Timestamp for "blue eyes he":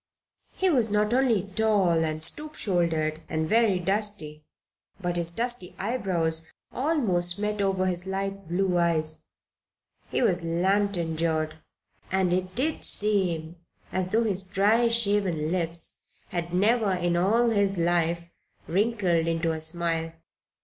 8.47-10.23